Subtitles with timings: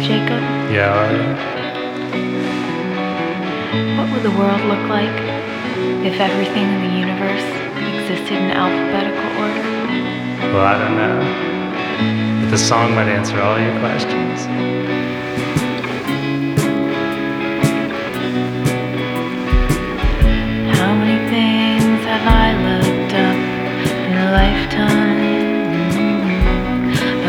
[0.00, 0.40] Jacob?
[0.72, 1.24] Yeah, Ari?
[3.96, 5.18] What would the world look like
[6.08, 7.44] if everything in the universe
[7.76, 9.66] existed in alphabetical order?
[10.52, 11.16] Well, I don't know.
[12.40, 14.46] But the song might answer all your questions.
[20.78, 23.38] How many things have I looked up
[24.08, 25.20] in a lifetime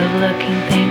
[0.02, 0.91] of looking things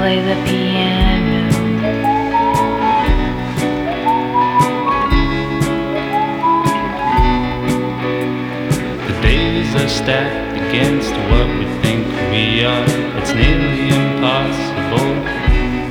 [0.00, 1.50] play the piano.
[9.08, 12.86] The days are stacked against what we think we are.
[13.18, 15.12] It's nearly impossible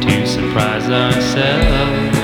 [0.06, 2.20] to surprise ourselves.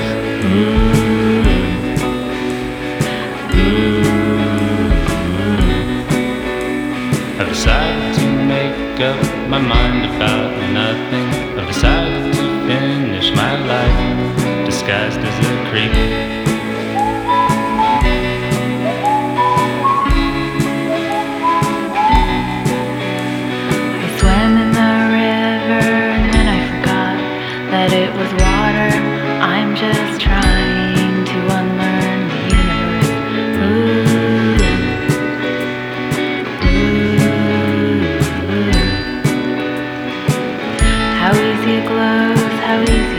[7.38, 7.85] I've decided to make up
[9.48, 11.26] my mind about nothing.
[11.56, 15.92] I've decided to finish my life disguised as a creep.
[24.02, 25.86] I swam in the river
[26.16, 27.16] and then I forgot
[27.70, 28.90] that it was water.
[29.40, 30.85] I'm just trying
[41.68, 43.15] It glows, how easy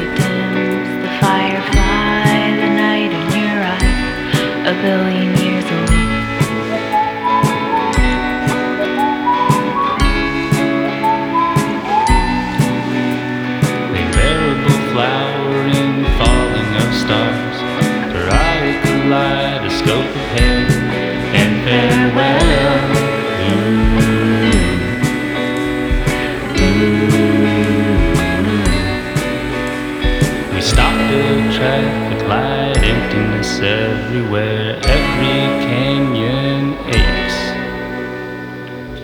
[32.37, 36.64] light, emptiness everywhere, every canyon
[37.02, 37.39] aches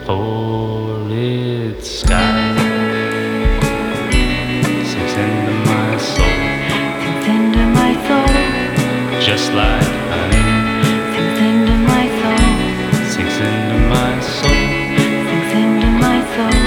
[0.05, 2.53] for its sky.
[4.89, 6.35] Sinks into my soul,
[7.03, 8.35] Sinks into my soul,
[9.27, 10.51] just like honey.
[11.13, 12.45] sinks into my soul,
[13.13, 14.61] Sinks into my soul,
[15.27, 16.57] sinks into my soul,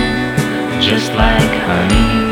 [0.88, 2.26] just like honey.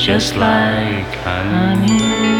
[0.00, 2.39] just like honey.